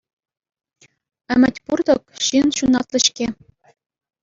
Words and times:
Ӗмӗт 1.35 1.55
пур-тӑк– 1.67 2.01
ҫын 2.29 2.47
ҫунатлӑ-ҫке. 2.61 3.27